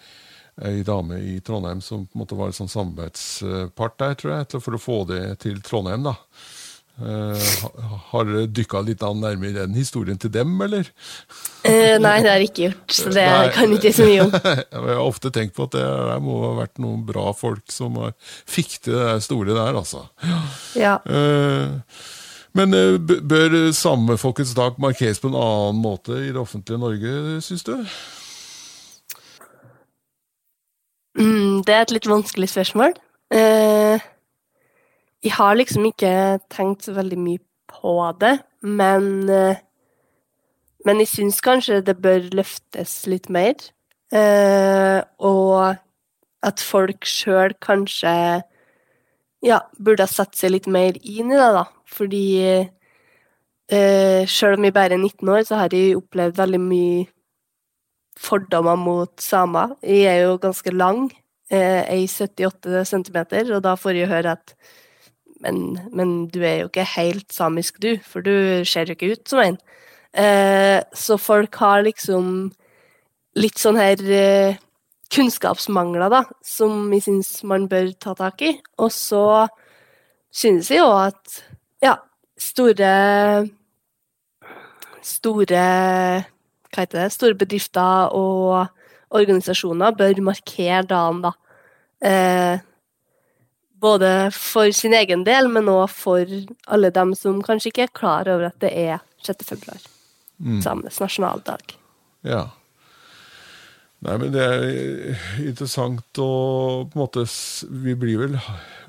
ei 0.61 0.83
dame 0.85 1.17
i 1.17 1.39
Trondheim 1.41 1.79
som 1.81 2.03
på 2.05 2.13
en 2.13 2.21
måte 2.21 2.35
var 2.37 2.51
en 2.51 2.53
sånn 2.53 2.69
samarbeidspart 2.69 3.95
der, 3.97 4.13
tror 4.19 4.33
jeg, 4.35 4.59
for 4.61 4.77
å 4.77 4.81
få 4.81 4.97
det 5.09 5.21
til 5.41 5.57
Trondheim. 5.65 6.03
da. 6.05 6.13
Uh, 6.93 7.33
har 8.11 8.27
dere 8.29 8.45
dykka 8.53 8.83
litt 8.85 9.01
nærmere 9.01 9.49
i 9.49 9.55
den 9.55 9.73
historien 9.73 10.19
til 10.21 10.29
dem, 10.31 10.51
eller? 10.61 10.85
Uh, 11.65 11.97
nei, 11.97 12.19
det 12.21 12.29
har 12.29 12.37
jeg 12.37 12.49
ikke 12.51 12.65
gjort, 12.67 12.93
så 12.93 13.13
det 13.15 13.23
nei. 13.25 13.47
kan 13.55 13.73
jeg 13.73 13.79
ikke 13.79 13.93
så 13.97 14.07
mye 14.09 14.25
om. 14.27 14.33
jeg 14.61 14.83
har 14.85 15.01
ofte 15.01 15.31
tenkt 15.33 15.55
på 15.57 15.65
at 15.65 15.73
det, 15.73 15.83
det, 15.83 16.17
må 16.21 16.37
ha 16.43 16.51
vært 16.61 16.83
noen 16.83 17.01
bra 17.07 17.31
folk 17.37 17.73
som 17.73 17.97
har, 18.01 18.13
fikk 18.45 18.77
til 18.85 18.99
det 18.99 19.23
store 19.25 19.55
der, 19.57 19.79
altså. 19.81 20.05
Ja. 20.77 20.99
Uh, 21.09 21.81
men 22.53 22.77
bør 23.01 23.55
samefolkets 23.73 24.53
dag 24.53 24.77
markeres 24.77 25.17
på 25.17 25.31
en 25.31 25.39
annen 25.39 25.79
måte 25.81 26.19
i 26.21 26.29
det 26.29 26.37
offentlige 26.37 26.77
Norge, 26.77 27.41
syns 27.41 27.65
du? 27.65 27.73
Mm, 31.17 31.63
det 31.65 31.73
er 31.73 31.87
et 31.87 31.95
litt 31.97 32.09
vanskelig 32.09 32.53
spørsmål. 32.53 32.93
Uh, 33.33 33.82
jeg 35.23 35.35
har 35.37 35.55
liksom 35.55 35.85
ikke 35.87 36.39
tenkt 36.51 36.85
så 36.85 36.95
veldig 36.95 37.19
mye 37.19 37.43
på 37.71 37.93
det, 38.19 38.37
men 38.61 39.29
uh, 39.29 39.55
men 40.83 40.99
jeg 40.99 41.11
syns 41.13 41.39
kanskje 41.43 41.81
det 41.85 41.95
bør 42.03 42.27
løftes 42.35 43.03
litt 43.07 43.29
mer. 43.31 43.55
Eh, 44.13 44.99
og 45.23 45.79
at 46.43 46.63
folk 46.63 47.07
sjøl 47.07 47.55
kanskje 47.63 48.11
ja, 49.43 49.59
burde 49.79 50.05
ha 50.05 50.11
satt 50.11 50.35
seg 50.39 50.53
litt 50.53 50.67
mer 50.71 50.99
inn 50.99 51.31
i 51.31 51.39
det, 51.39 51.49
da. 51.55 51.65
Fordi 51.87 52.25
eh, 53.71 54.27
sjøl 54.27 54.57
om 54.57 54.67
jeg 54.67 54.75
bare 54.75 54.97
er 54.97 55.01
19 55.01 55.33
år, 55.33 55.43
så 55.47 55.63
har 55.63 55.75
jeg 55.75 55.97
opplevd 55.97 56.39
veldig 56.39 56.61
mye 56.67 57.07
fordommer 58.19 58.77
mot 58.79 59.23
samer. 59.23 59.77
Jeg 59.81 60.05
er 60.11 60.21
jo 60.27 60.37
ganske 60.43 60.75
lang, 60.75 61.07
eh, 61.49 61.81
jeg 61.87 62.11
er 62.11 62.27
78 62.27 62.85
cm, 62.91 63.19
og 63.55 63.63
da 63.63 63.77
får 63.79 64.03
jeg 64.03 64.11
høre 64.11 64.35
at 64.35 64.55
men, 65.43 65.77
men, 65.91 66.11
du 66.31 66.41
er 66.41 66.63
jo 66.63 66.71
ikke 66.71 66.87
helt 66.95 67.33
samisk, 67.33 67.81
du, 67.83 67.97
for 68.07 68.25
du 68.25 68.63
ser 68.67 68.89
jo 68.89 68.97
ikke 68.97 69.13
ut 69.13 69.29
som 69.29 69.43
en. 69.43 69.57
Eh, 70.13 70.79
så 70.95 71.17
folk 71.21 71.55
har 71.61 71.83
liksom 71.85 72.51
litt 73.39 73.59
sånn 73.61 73.79
her 73.81 74.03
eh, 74.13 74.61
kunnskapsmangler, 75.13 76.09
da, 76.13 76.23
som 76.45 76.87
vi 76.91 77.01
syns 77.03 77.35
man 77.47 77.67
bør 77.71 77.91
ta 78.01 78.15
tak 78.17 78.41
i. 78.45 78.53
Og 78.81 78.93
så 78.93 79.47
synes 80.33 80.71
jeg 80.71 80.81
jo 80.81 80.89
at 80.97 81.43
ja, 81.83 81.97
store 82.39 82.93
Store 85.03 85.63
Hva 86.71 86.79
heter 86.85 87.01
det? 87.01 87.09
Store 87.11 87.35
bedrifter 87.35 88.13
og 88.15 88.69
organisasjoner 89.13 89.97
bør 89.97 90.21
markere 90.25 90.85
dagen, 90.87 91.19
da. 91.25 91.33
Eh, 92.03 92.61
både 93.83 94.31
for 94.31 94.71
sin 94.71 94.95
egen 94.95 95.25
del, 95.27 95.49
men 95.51 95.67
òg 95.71 95.89
for 95.91 96.29
alle 96.71 96.91
dem 96.95 97.11
som 97.19 97.41
kanskje 97.43 97.73
ikke 97.73 97.87
er 97.89 97.95
klar 97.99 98.29
over 98.31 98.47
at 98.47 98.59
det 98.63 98.71
er 98.71 99.03
6. 99.27 99.43
februar. 99.49 99.81
Mm. 100.39 100.61
Samenes 100.63 100.99
nasjonaldag. 101.03 101.75
Ja. 102.23 102.45
Nei, 104.03 104.15
men 104.19 104.31
det 104.33 104.43
er 104.43 104.63
interessant 105.43 106.19
å 106.19 106.31
på 106.91 106.97
en 106.97 106.99
måte 106.99 107.23
Vi 107.71 107.93
blir 107.95 108.19
vel 108.19 108.33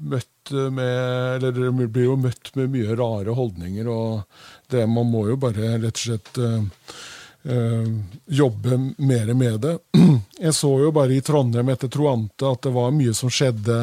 møtt 0.02 0.50
med 0.74 1.36
Eller 1.36 1.54
vi 1.54 1.86
blir 1.86 2.08
jo 2.08 2.16
møtt 2.18 2.50
med 2.58 2.72
mye 2.72 2.96
rare 2.98 3.34
holdninger, 3.36 3.88
og 3.88 4.24
det 4.72 4.86
man 4.90 5.10
må 5.10 5.28
jo 5.30 5.38
bare 5.40 5.76
rett 5.78 5.94
og 5.94 6.02
slett 6.02 6.40
uh, 6.42 6.64
uh, 7.46 7.86
jobbe 8.26 8.78
mer 8.98 9.30
med 9.38 9.60
det. 9.64 9.76
Jeg 10.44 10.56
så 10.58 10.72
jo 10.82 10.90
bare 10.94 11.14
i 11.14 11.22
Trondheim 11.24 11.70
etter 11.72 11.92
Troante 11.92 12.50
at 12.50 12.66
det 12.66 12.74
var 12.74 12.94
mye 12.96 13.14
som 13.16 13.32
skjedde 13.32 13.78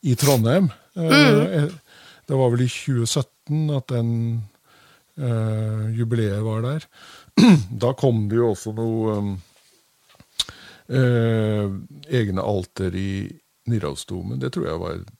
i 0.00 0.16
Trondheim. 0.16 0.70
Mm. 0.94 1.12
Eh, 1.12 1.64
det 2.26 2.34
var 2.38 2.50
vel 2.52 2.64
i 2.64 2.70
2017 2.70 3.70
at 3.74 3.88
den 3.90 4.10
uh, 5.18 5.90
jubileet 5.96 6.42
var 6.44 6.62
der. 6.62 6.86
Da 7.82 7.92
kom 7.98 8.28
det 8.30 8.38
jo 8.38 8.50
også 8.52 8.72
noe 8.76 9.16
um, 9.18 9.30
uh, 10.94 11.66
egne 12.06 12.44
alter 12.44 12.94
i 12.94 13.12
Nidarosdomen. 13.70 14.40
Det 14.42 14.52
tror 14.54 14.68
jeg 14.68 14.82
var 14.82 14.90
et, 14.94 15.10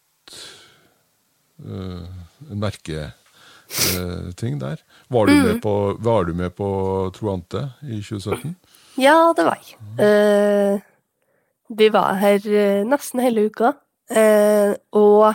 uh, 1.67 2.07
en 2.51 2.63
merketing 2.63 4.61
der. 4.63 4.79
Var 5.11 5.27
du, 5.27 5.35
mm. 5.35 5.43
med 5.49 5.61
på, 5.67 5.75
var 5.99 6.25
du 6.31 6.35
med 6.39 6.55
på 6.55 6.71
Troante 7.19 7.67
i 7.83 7.99
2017? 7.99 8.57
Ja, 9.01 9.33
det 9.37 9.45
var 9.47 9.59
jeg. 9.59 10.83
vi 11.79 11.89
var 11.95 12.19
her 12.19 12.41
nesten 12.87 13.23
hele 13.23 13.47
uka. 13.51 13.75
Eh, 14.11 14.75
og, 14.97 15.35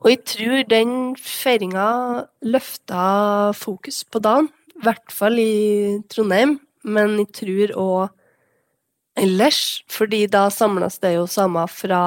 og, 0.00 0.08
jeg 0.08 0.22
tror 0.24 0.62
den 0.70 0.92
feiringa 1.20 1.88
løfta 2.40 3.52
fokus 3.56 4.04
på 4.08 4.22
dagen, 4.24 4.48
i 4.74 4.84
hvert 4.84 5.12
fall 5.12 5.38
i 5.38 5.98
Trondheim, 6.10 6.58
men 6.84 7.18
jeg 7.20 7.32
tror 7.40 7.74
òg 7.80 9.20
ellers, 9.20 9.84
fordi 9.92 10.24
da 10.32 10.48
samles 10.50 10.98
det 11.02 11.14
jo 11.18 11.28
samer 11.30 11.70
fra 11.70 12.00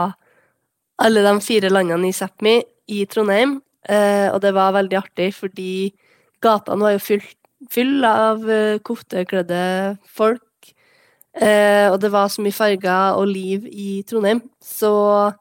alle 0.97 1.23
de 1.23 1.37
fire 1.45 1.69
landene 1.71 2.09
i 2.09 2.15
Sápmi 2.15 2.57
i 2.89 3.05
Trondheim, 3.05 3.59
eh, 3.87 4.27
og 4.33 4.41
det 4.41 4.53
var 4.57 4.75
veldig 4.75 4.97
artig 4.97 5.31
fordi 5.37 5.93
gatene 6.43 6.83
var 6.83 6.97
jo 6.97 7.19
full 7.69 8.05
av 8.05 8.49
eh, 8.49 8.79
koftekledde 8.81 9.61
folk, 10.09 10.73
eh, 11.37 11.87
og 11.91 12.01
det 12.01 12.11
var 12.11 12.33
så 12.33 12.41
mye 12.41 12.55
farger 12.55 13.17
og 13.21 13.29
liv 13.29 13.69
i 13.69 14.01
Trondheim, 14.09 14.41
så 14.57 15.31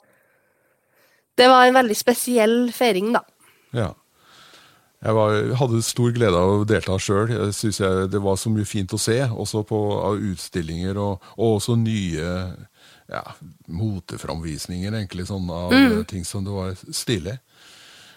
det 1.36 1.46
var 1.52 1.66
en 1.66 1.78
veldig 1.78 1.96
spesiell 1.98 2.58
feiring, 2.74 3.12
da. 3.16 3.22
Ja. 3.76 3.92
Jeg 5.04 5.14
var, 5.14 5.34
hadde 5.60 5.82
stor 5.84 6.14
glede 6.16 6.38
av 6.40 6.62
å 6.62 6.66
delta 6.66 6.96
sjøl. 6.98 7.34
Det 8.10 8.22
var 8.24 8.38
så 8.40 8.50
mye 8.50 8.66
fint 8.66 8.94
å 8.96 9.00
se, 9.00 9.18
også 9.28 9.62
på 9.68 9.80
utstillinger, 10.32 10.98
og, 10.98 11.26
og 11.36 11.58
også 11.58 11.76
nye 11.78 12.30
ja, 13.12 13.22
moteframvisninger, 13.68 14.96
egentlig, 14.96 15.28
sånn 15.28 15.46
av 15.52 15.74
mm. 15.74 16.00
ting 16.10 16.24
som 16.26 16.46
det 16.46 16.54
var 16.54 16.74
stilig. 16.80 17.36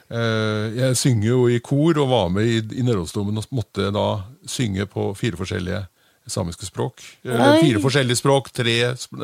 Eh, 0.09 0.65
jeg 0.79 0.97
synger 0.97 1.27
jo 1.27 1.41
i 1.51 1.59
kor 1.61 1.99
og 2.01 2.09
var 2.09 2.31
med 2.33 2.47
i, 2.49 2.57
i 2.79 2.85
Nidarosdomen 2.85 3.37
og 3.37 3.51
måtte 3.53 3.91
da 3.93 4.07
synge 4.49 4.87
på 4.89 5.11
fire 5.17 5.37
forskjellige 5.37 5.83
samiske 6.27 6.67
språk. 6.67 7.03
Eller 7.23 7.61
fire 7.61 7.81
forskjellige 7.83 8.19
språk, 8.19 8.51
tre 8.55 8.75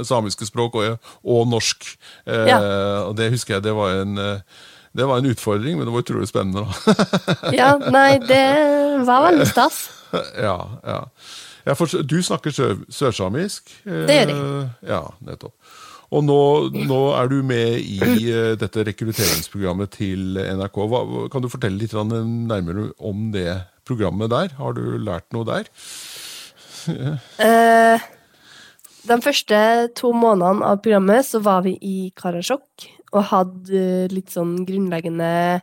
samiske 0.07 0.47
språk 0.47 0.77
og, 0.81 1.11
og 1.23 1.47
norsk. 1.49 1.87
Eh, 2.25 2.47
ja. 2.49 2.59
Og 3.09 3.15
det 3.17 3.31
husker 3.33 3.57
jeg 3.57 3.67
det 3.67 3.75
var 3.77 4.01
en 4.01 4.17
eh, 4.21 4.63
det 4.95 5.03
var 5.03 5.19
en 5.19 5.27
utfordring, 5.27 5.75
men 5.75 5.87
det 5.87 5.91
var 5.91 6.05
utrolig 6.05 6.27
spennende. 6.29 6.63
ja, 7.59 7.73
nei, 7.91 8.15
det 8.23 8.45
var 9.03 9.25
veldig 9.27 9.47
stas. 9.53 9.89
ja, 10.39 10.55
ja. 10.87 11.01
For, 11.75 11.89
du 12.05 12.21
snakker 12.23 12.53
sør, 12.53 12.77
sørsamisk? 12.93 13.73
Det 13.83 14.21
gjør 14.21 14.31
jeg. 14.31 14.37
Eh, 14.37 14.93
ja, 14.93 15.01
nettopp. 15.27 15.57
Og 16.15 16.23
nå, 16.23 16.39
nå, 16.85 16.99
er 17.17 17.27
du 17.27 17.39
med 17.43 17.79
i 17.81 18.29
dette 18.61 18.85
rekrutteringsprogrammet 18.87 19.97
til 19.97 20.37
NRK. 20.37 20.77
Hva, 20.87 21.01
kan 21.33 21.43
du 21.43 21.49
fortelle 21.51 21.81
litt 21.81 21.95
nærmere 21.97 22.91
om 23.03 23.33
det 23.33 23.49
programmet 23.89 24.31
der? 24.31 24.53
Har 24.61 24.77
du 24.77 24.95
lært 25.01 25.27
noe 25.35 25.47
der? 25.49 25.67
Uh, 26.89 28.03
de 29.05 29.17
første 29.21 29.61
to 29.97 30.11
månedene 30.15 30.65
av 30.65 30.81
programmet 30.83 31.27
så 31.27 31.41
var 31.45 31.65
vi 31.65 31.75
i 31.81 31.97
Karasjok 32.17 32.89
og 33.15 33.27
hadde 33.31 33.85
litt 34.11 34.33
sånn 34.33 34.57
grunnleggende 34.67 35.61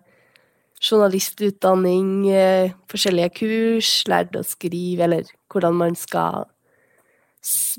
journalistutdanning, 0.82 2.12
uh, 2.32 2.74
forskjellige 2.90 3.34
kurs, 3.38 3.94
lærte 4.10 4.42
å 4.42 4.46
skrive, 4.46 5.06
eller 5.06 5.30
hvordan 5.52 5.78
man 5.78 5.98
skal 5.98 6.46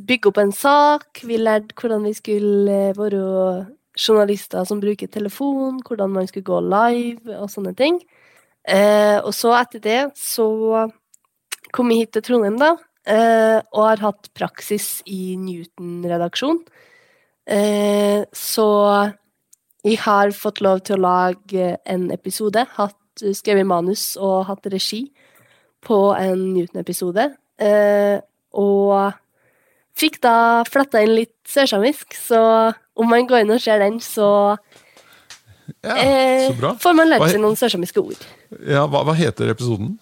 bygge 0.04 0.30
opp 0.32 0.42
en 0.42 0.52
sak. 0.56 1.24
Vi 1.24 1.40
lærte 1.40 1.76
hvordan 1.80 2.04
vi 2.08 2.14
skulle 2.18 2.82
være 2.98 3.24
journalister 3.94 4.66
som 4.66 4.82
bruker 4.82 5.08
telefon, 5.08 5.82
hvordan 5.86 6.12
man 6.12 6.28
skulle 6.28 6.48
gå 6.48 6.60
live 6.66 7.38
og 7.38 7.50
sånne 7.52 7.74
ting. 7.78 8.00
Eh, 8.64 9.20
og 9.20 9.34
så 9.36 9.54
etter 9.60 9.84
det 9.84 10.02
så 10.18 10.48
kom 11.74 11.92
vi 11.92 12.02
hit 12.02 12.14
til 12.16 12.24
Trondheim, 12.26 12.58
da. 12.62 12.76
Eh, 13.04 13.60
og 13.76 13.84
har 13.84 14.04
hatt 14.04 14.30
praksis 14.38 15.02
i 15.10 15.36
Newton-redaksjon. 15.40 16.62
Eh, 17.44 18.24
så 18.32 18.68
jeg 19.84 20.00
har 20.06 20.32
fått 20.32 20.62
lov 20.64 20.86
til 20.88 20.96
å 20.96 21.04
lage 21.04 21.74
en 21.84 22.08
episode, 22.16 22.64
hatt, 22.78 23.00
skrevet 23.36 23.68
manus 23.68 24.16
og 24.16 24.48
hatt 24.48 24.66
regi 24.72 25.04
på 25.84 25.98
en 26.16 26.46
Newton-episode. 26.54 27.28
Eh, 27.60 28.16
og 28.56 29.20
fikk 30.00 30.22
da 30.24 30.64
fletta 30.70 31.04
inn 31.04 31.14
litt 31.18 31.36
sørsamisk, 31.50 32.16
så 32.16 32.40
om 32.96 33.12
man 33.12 33.28
går 33.28 33.44
inn 33.44 33.54
og 33.54 33.62
ser 33.62 33.84
den, 33.84 34.00
så 34.00 34.56
ja, 35.84 35.98
så 36.48 36.56
bra. 36.60 36.74
får 36.80 36.96
man 36.96 37.12
lært 37.12 37.28
seg 37.28 37.44
noen 37.44 37.60
sørsamiske 37.60 38.02
ord. 38.02 38.24
Ja, 38.68 38.86
hva, 38.88 39.04
hva, 39.08 39.16
heter 39.18 39.52
episoden? 39.54 39.96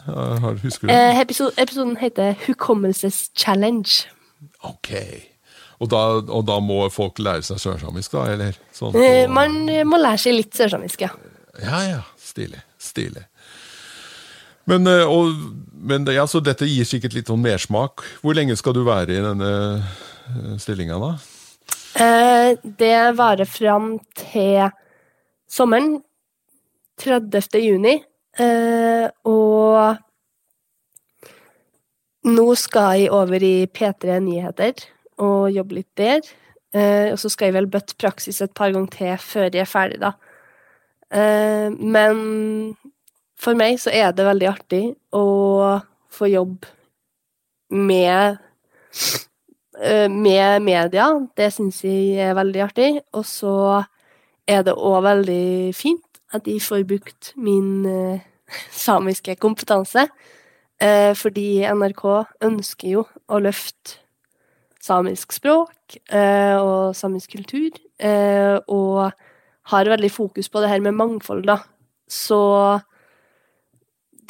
Husker 0.63 0.87
du? 0.87 0.93
Eh, 0.93 1.19
episode, 1.21 1.55
episoden 1.61 1.97
heter 2.01 2.35
Hukommelseschallenge. 2.45 4.09
Ok. 4.67 4.93
Og 5.81 5.89
da, 5.89 6.01
og 6.21 6.45
da, 6.45 6.59
må 6.61 6.83
folk 6.93 7.19
lære 7.23 7.45
seg 7.45 7.61
sørsamisk, 7.61 8.13
da? 8.13 8.27
eller? 8.35 8.57
Sånn, 8.75 8.93
og... 8.93 9.33
man 9.33 9.63
må 9.89 9.99
lære 10.01 10.21
seg 10.27 10.37
litt 10.37 10.57
sørsamisk, 10.57 11.07
ja. 11.07 11.13
Ja, 11.61 11.83
ja. 11.87 12.01
Stilig. 12.21 12.61
Stilig. 12.81 13.25
Men, 14.69 14.87
eh, 14.87 15.09
og, 15.09 15.33
men 15.73 16.05
ja, 16.13 16.27
så 16.29 16.41
dette 16.43 16.69
gir 16.69 16.87
sikkert 16.87 17.15
litt 17.17 17.31
sånn 17.31 17.41
mersmak. 17.43 18.05
Hvor 18.21 18.37
lenge 18.37 18.55
skal 18.59 18.75
du 18.77 18.83
være 18.87 19.17
i 19.17 19.23
denne 19.25 19.51
eh, 19.81 20.53
stillinga, 20.61 20.99
da? 21.01 21.11
Eh, 22.01 22.53
det 22.79 22.95
varer 23.17 23.49
fram 23.49 23.95
til 24.17 24.69
sommeren. 25.51 25.99
30. 27.01 27.57
juni. 27.63 27.97
Eh, 28.39 29.07
og 29.27 29.97
nå 32.31 32.45
skal 32.55 33.01
jeg 33.01 33.11
over 33.11 33.43
i 33.43 33.67
P3 33.67 34.19
Nyheter 34.23 34.85
og 35.21 35.51
jobbe 35.51 35.79
litt 35.79 35.91
der. 35.99 36.21
Eh, 36.71 37.11
og 37.11 37.19
så 37.19 37.31
skal 37.31 37.49
jeg 37.49 37.57
vel 37.59 37.71
bøtte 37.71 37.97
praksis 37.99 38.41
et 38.41 38.53
par 38.55 38.71
ganger 38.71 38.93
til 38.95 39.17
før 39.19 39.49
jeg 39.49 39.65
er 39.65 39.69
ferdig, 39.69 39.99
da. 40.03 40.13
Eh, 41.11 41.67
men 41.75 42.75
for 43.41 43.57
meg 43.57 43.81
så 43.81 43.91
er 43.91 44.13
det 44.15 44.27
veldig 44.29 44.47
artig 44.47 44.83
å 45.17 45.25
få 46.11 46.29
jobb 46.31 46.69
med, 47.71 48.37
med 50.11 50.63
media. 50.63 51.07
Det 51.35 51.49
syns 51.55 51.81
jeg 51.83 52.21
er 52.21 52.37
veldig 52.37 52.63
artig. 52.67 52.91
Og 53.17 53.25
så 53.25 53.55
er 54.47 54.63
det 54.67 54.75
òg 54.75 55.01
veldig 55.07 55.73
fint 55.75 56.10
at 56.35 56.47
jeg 56.47 56.61
får 56.63 56.85
brukt 56.87 57.33
min 57.35 57.85
eh, 57.85 58.21
samiske 58.85 59.35
kompetanse. 59.41 60.07
Eh, 60.81 61.11
fordi 61.17 61.61
NRK 61.69 62.05
ønsker 62.47 62.95
jo 62.95 63.05
å 63.29 63.41
løfte 63.41 63.99
samisk 64.81 65.35
språk 65.35 65.99
eh, 66.09 66.57
og 66.57 66.95
samisk 66.97 67.35
kultur, 67.35 67.75
eh, 68.01 68.57
og 68.65 69.11
har 69.71 69.91
veldig 69.93 70.09
fokus 70.09 70.49
på 70.49 70.63
det 70.63 70.71
her 70.71 70.81
med 70.81 70.97
mangfold, 70.97 71.45
da. 71.45 71.59
Så 72.09 72.41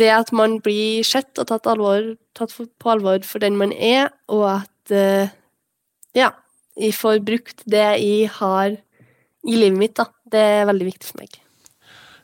det 0.01 0.09
at 0.11 0.31
man 0.35 0.59
blir 0.63 1.05
sett 1.07 1.39
og 1.39 1.47
tatt, 1.49 1.69
alvor, 1.69 2.15
tatt 2.37 2.53
på 2.53 2.91
alvor 2.91 3.23
for 3.27 3.43
den 3.43 3.57
man 3.59 3.71
er, 3.71 4.09
og 4.27 4.47
at 4.57 4.95
eh, 4.95 5.31
ja, 6.17 6.33
jeg 6.75 6.97
får 6.97 7.23
brukt 7.25 7.63
det 7.69 7.85
jeg 8.01 8.27
har 8.41 8.75
i 8.75 9.55
livet 9.55 9.79
mitt, 9.79 9.95
da. 9.97 10.09
Det 10.31 10.43
er 10.59 10.67
veldig 10.69 10.91
viktig 10.91 11.13
for 11.13 11.23
meg. 11.23 11.39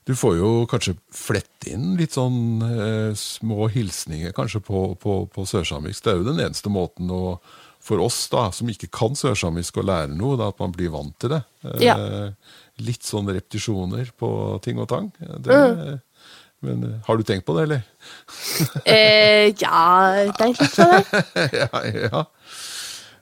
Du 0.08 0.14
får 0.16 0.38
jo 0.40 0.50
kanskje 0.72 0.94
flette 1.12 1.74
inn 1.74 1.98
litt 2.00 2.16
sånn 2.16 2.62
eh, 2.64 3.10
små 3.20 3.68
hilsninger 3.74 4.32
kanskje 4.38 4.62
på, 4.64 4.84
på, 5.02 5.18
på 5.34 5.44
sørsamisk. 5.50 6.04
Det 6.06 6.14
er 6.14 6.22
jo 6.22 6.28
den 6.30 6.40
eneste 6.46 6.72
måten 6.72 7.12
å, 7.12 7.38
for 7.84 8.00
oss 8.06 8.22
da, 8.32 8.46
som 8.56 8.72
ikke 8.72 8.88
kan 8.96 9.18
sørsamisk, 9.20 9.82
å 9.82 9.86
lære 9.88 10.16
noe. 10.16 10.38
Da, 10.40 10.48
at 10.54 10.64
man 10.64 10.72
blir 10.76 10.94
vant 10.96 11.16
til 11.20 11.36
det. 11.36 11.42
Eh, 11.68 11.84
Ja. 11.90 11.98
Litt 12.78 13.02
sånn 13.04 13.26
repetisjoner 13.34 14.12
på 14.22 14.28
ting 14.62 14.78
og 14.80 14.88
tang. 14.92 15.08
Det, 15.18 15.56
Men 16.66 16.84
eh, 16.88 17.00
har 17.08 17.18
du 17.18 17.24
tenkt 17.26 17.46
på 17.48 17.56
det, 17.58 17.64
eller? 17.68 17.82
Eh, 18.86 19.52
ja, 19.60 20.32
tenkt 20.38 20.62
litt 20.62 20.76
på 20.78 20.88
det. 20.94 21.24
ja, 21.62 21.82
ja. 22.08 22.22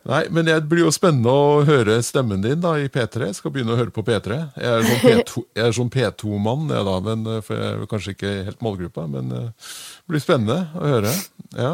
Nei, 0.05 0.21
men 0.29 0.45
det 0.45 0.59
blir 0.69 0.83
jo 0.83 0.91
spennende 0.93 1.31
å 1.33 1.63
høre 1.65 1.97
stemmen 2.05 2.43
din 2.43 2.61
da 2.61 2.75
i 2.77 2.89
P3. 2.93 3.31
Jeg 3.31 3.37
skal 3.39 3.53
begynne 3.55 3.73
å 3.73 3.79
høre 3.79 3.93
på 3.93 4.03
P3. 4.05 4.37
Jeg 4.61 4.69
er 4.69 4.85
sånn 4.85 5.01
P2 5.01 5.43
jeg 5.59 5.75
sånn 5.79 5.89
P2-mann, 5.95 6.69
jeg 6.75 6.85
da, 6.85 6.95
men, 7.07 7.25
eh, 7.31 7.41
for 7.45 7.57
jeg 7.57 7.71
er 7.71 7.89
kanskje 7.89 8.13
ikke 8.13 8.33
helt 8.51 8.61
målgruppa. 8.65 9.07
Men 9.09 9.33
eh, 9.33 9.49
det 9.49 10.13
blir 10.13 10.21
spennende 10.21 10.59
å 10.77 10.91
høre. 10.93 11.13
Ja. 11.57 11.73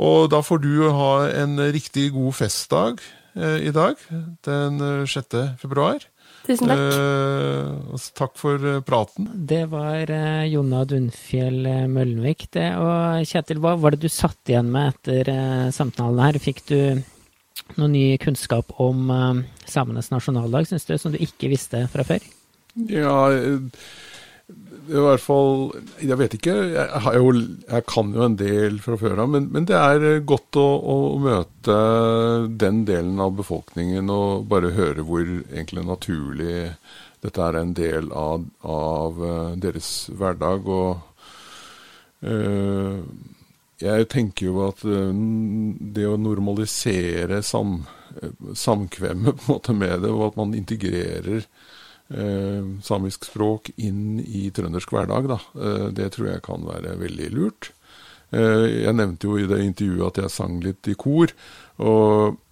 Og 0.00 0.30
da 0.32 0.40
får 0.44 0.62
du 0.64 0.72
ha 0.92 1.12
en 1.42 1.60
riktig 1.72 2.10
god 2.16 2.36
festdag 2.36 3.00
eh, 3.36 3.68
i 3.68 3.72
dag, 3.74 4.00
den 4.48 4.80
eh, 4.84 5.08
6. 5.08 5.36
februar. 5.60 6.04
Tusen 6.46 6.70
takk. 6.70 6.80
Eh, 6.80 8.06
takk 8.16 8.36
for 8.38 8.64
eh, 8.70 8.78
praten. 8.86 9.28
Det 9.48 9.64
var 9.72 10.08
eh, 10.14 10.46
Jonna 10.52 10.84
Dunfjell 10.88 11.58
eh, 11.66 11.84
Møllenvik. 11.90 12.46
Det. 12.54 12.68
Og 12.80 13.26
Kjetil, 13.28 13.60
hva 13.60 13.74
var 13.82 13.96
det 13.96 14.06
du 14.06 14.12
satt 14.12 14.52
igjen 14.52 14.70
med 14.72 14.94
etter 14.94 15.32
eh, 15.32 15.68
samtalen 15.74 16.22
her? 16.22 16.40
Fikk 16.42 16.64
du 16.70 16.78
noe 17.76 17.88
ny 17.92 18.04
kunnskap 18.22 18.74
om 18.82 19.10
eh, 19.10 19.44
samenes 19.68 20.12
nasjonaldag, 20.12 20.68
syns 20.68 20.88
du, 20.88 20.96
som 21.00 21.14
du 21.14 21.20
ikke 21.22 21.50
visste 21.52 21.86
fra 21.92 22.06
før? 22.06 22.24
Ja, 22.92 23.30
i 24.86 25.00
hvert 25.02 25.22
fall 25.22 25.72
Jeg 26.04 26.18
vet 26.20 26.36
ikke. 26.36 26.54
Jeg, 26.76 27.00
jo, 27.16 27.32
jeg 27.66 27.86
kan 27.90 28.12
jo 28.14 28.22
en 28.26 28.36
del 28.38 28.78
fra 28.84 28.98
før 29.00 29.24
av, 29.24 29.32
men, 29.32 29.48
men 29.54 29.66
det 29.68 29.76
er 29.78 30.06
eh, 30.06 30.22
godt 30.22 30.58
å, 30.60 30.66
å 30.92 30.96
møte 31.22 31.78
den 32.60 32.84
delen 32.88 33.18
av 33.22 33.34
befolkningen 33.40 34.12
og 34.12 34.46
bare 34.50 34.74
høre 34.76 35.06
hvor 35.06 35.24
egentlig 35.26 35.86
naturlig 35.88 36.68
dette 37.24 37.42
er 37.42 37.58
en 37.58 37.72
del 37.74 38.12
av, 38.14 38.44
av 38.62 39.24
eh, 39.26 39.56
deres 39.66 39.90
hverdag. 40.14 40.70
Og 40.70 42.28
eh, 42.30 43.00
jeg 43.82 44.08
tenker 44.12 44.48
jo 44.48 44.60
at 44.66 44.84
eh, 44.88 45.10
det 45.96 46.06
å 46.08 46.18
normalisere 46.20 47.42
sam, 47.44 47.80
eh, 48.20 48.32
samkvemmet 48.56 49.40
på 49.40 49.46
en 49.46 49.54
måte 49.56 49.76
med 49.76 50.04
det, 50.04 50.12
og 50.12 50.30
at 50.30 50.38
man 50.40 50.54
integrerer 50.56 51.42
eh, 51.42 52.72
samisk 52.86 53.28
språk 53.28 53.72
inn 53.76 54.20
i 54.24 54.48
trøndersk 54.54 54.94
hverdag, 54.96 55.28
da, 55.34 55.40
eh, 55.60 55.86
det 55.96 56.12
tror 56.16 56.32
jeg 56.32 56.46
kan 56.46 56.64
være 56.66 56.96
veldig 57.02 57.30
lurt. 57.34 57.70
Eh, 58.32 58.82
jeg 58.86 58.96
nevnte 58.96 59.28
jo 59.28 59.38
i 59.38 59.46
det 59.50 59.62
intervjuet 59.64 60.08
at 60.10 60.24
jeg 60.24 60.34
sang 60.38 60.58
litt 60.64 60.88
i 60.90 60.98
kor. 60.98 61.32
og 61.76 62.42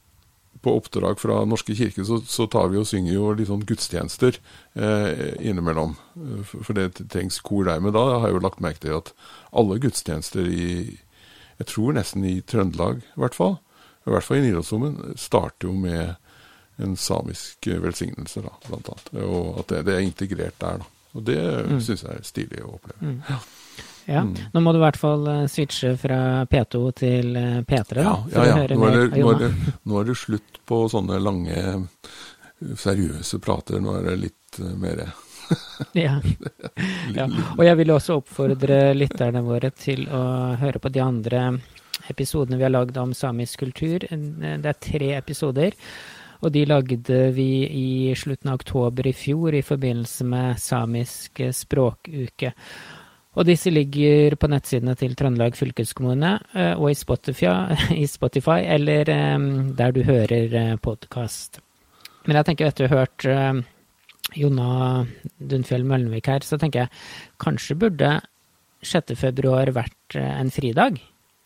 på 0.65 0.73
oppdrag 0.79 1.19
fra 1.21 1.43
Norske 1.45 1.75
kirke 1.77 2.05
så, 2.09 2.23
så 2.25 2.47
tar 2.49 2.71
vi 2.73 2.79
og 2.81 2.87
synger 2.89 3.13
jo 3.13 3.33
litt 3.37 3.51
sånn 3.51 3.67
gudstjenester 3.69 4.39
eh, 4.73 5.35
innimellom. 5.45 5.93
Eh, 6.17 6.55
For 6.55 6.73
det 6.77 6.87
trengs 7.13 7.37
kor 7.45 7.67
der. 7.69 7.83
Men 7.85 7.93
da 7.97 8.05
har 8.15 8.31
jeg 8.31 8.39
jo 8.39 8.45
lagt 8.47 8.63
merke 8.65 8.81
til 8.81 8.97
at 8.97 9.13
alle 9.53 9.77
gudstjenester 9.83 10.49
i 10.49 10.71
Jeg 11.59 11.67
tror 11.71 11.93
nesten 11.97 12.25
i 12.27 12.41
Trøndelag, 12.43 13.03
i 13.03 13.21
hvert 13.23 13.35
fall, 13.39 13.59
i 14.07 14.11
hvert 14.11 14.25
fall 14.27 14.37
i 14.39 14.45
Nidarosdomen, 14.49 15.15
starter 15.17 15.69
jo 15.69 15.73
med 15.79 16.17
en 16.83 16.97
samisk 16.99 17.67
eh, 17.71 17.79
velsignelse, 17.83 18.43
da, 18.43 18.51
blant 18.69 18.89
annet. 18.91 19.13
Og 19.23 19.61
at 19.63 19.69
det, 19.71 19.85
det 19.87 19.95
er 19.95 20.07
integrert 20.09 20.59
der, 20.59 20.83
da. 20.83 20.91
Og 21.15 21.23
det 21.29 21.39
Mm. 21.69 21.79
syns 21.81 22.03
jeg 22.03 22.11
er 22.19 22.25
stilig 22.27 22.65
å 22.67 22.73
oppleve. 22.79 23.01
Mm. 23.01 23.21
Ja, 23.29 23.39
Mm. 24.07 24.35
Nå 24.53 24.61
må 24.61 24.73
du 24.75 24.77
i 24.77 24.83
hvert 24.83 24.99
fall 25.01 25.23
eh, 25.33 25.47
switche 25.49 25.95
fra 25.97 26.45
P2 26.45 26.81
til 26.99 27.37
eh, 27.41 27.63
P3, 27.65 27.95
da. 27.95 28.03
Ja, 28.03 28.17
ja, 28.35 28.43
ja. 28.45 28.57
Nå, 28.77 28.85
er 28.91 29.07
det, 29.09 29.23
nå, 29.23 29.31
er 29.33 29.39
det, 29.41 29.73
nå 29.89 30.01
er 30.03 30.05
det 30.11 30.17
slutt 30.21 30.59
på 30.69 30.83
sånne 30.93 31.17
lange, 31.25 31.87
seriøse 32.77 33.39
prater. 33.41 33.81
Nå 33.81 33.95
er 33.99 34.05
det 34.11 34.17
litt 34.27 34.59
mer 34.81 35.01
Ja. 35.95 36.17
ja. 37.15 37.27
Og 37.55 37.63
jeg 37.63 37.79
vil 37.79 37.93
også 37.95 38.19
oppfordre 38.19 38.79
lytterne 38.97 39.45
våre 39.47 39.71
til 39.77 40.09
å 40.11 40.23
høre 40.59 40.81
på 40.83 40.91
de 40.91 41.03
andre 41.05 41.45
episodene 42.11 42.59
vi 42.59 42.67
har 42.67 42.75
lagd 42.75 42.99
om 42.99 43.15
samisk 43.15 43.63
kultur. 43.63 44.07
Det 44.09 44.71
er 44.71 44.81
tre 44.83 45.13
episoder. 45.19 45.77
Og 46.45 46.53
de 46.53 46.65
lagde 46.69 47.21
vi 47.37 47.49
i 47.65 47.89
slutten 48.19 48.51
av 48.53 48.59
oktober 48.59 49.07
i 49.07 49.15
fjor 49.17 49.55
i 49.55 49.63
forbindelse 49.65 50.27
med 50.29 50.61
samisk 50.61 51.41
språkuke. 51.57 52.53
Og 53.35 53.47
disse 53.49 53.71
ligger 53.73 54.37
på 54.39 54.51
nettsidene 54.51 54.95
til 54.99 55.15
Trøndelag 55.19 55.57
fylkeskommune 55.59 56.37
eh, 56.55 56.75
og 56.75 56.93
i 56.93 56.99
Spotify, 56.99 57.75
i 58.03 58.07
Spotify 58.11 58.61
eller 58.77 59.11
eh, 59.11 59.47
der 59.79 59.95
du 59.95 60.05
hører 60.07 60.77
podkast. 60.83 61.59
Men 62.29 62.39
jeg 62.39 62.49
tenker 62.49 62.71
etter 62.71 62.87
å 62.87 62.93
ha 62.93 63.01
hørt 63.03 63.27
eh, 63.29 63.65
Jonna 64.39 65.07
Dunfjell 65.39 65.85
Møllenvik 65.89 66.29
her, 66.31 66.45
så 66.47 66.59
tenker 66.61 66.85
jeg 66.85 66.91
kanskje 67.43 67.77
burde 67.81 68.13
6. 68.85 69.15
februar 69.17 69.71
vært 69.77 70.17
eh, 70.19 70.31
en 70.41 70.51
fridag. 70.53 71.01